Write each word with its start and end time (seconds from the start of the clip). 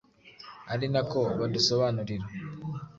ari 0.73 0.87
na 0.93 1.01
ko 1.11 1.19
badusobanurira. 1.39 2.25